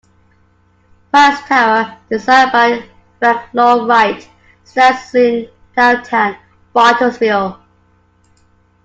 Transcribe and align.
Price 1.11 1.41
Tower, 1.41 1.95
designed 2.09 2.51
by 2.51 2.83
Frank 3.19 3.53
Lloyd 3.53 3.87
Wright, 3.87 4.27
stands 4.63 5.13
in 5.13 5.47
downtown 5.77 6.37
Bartlesville. 6.73 7.59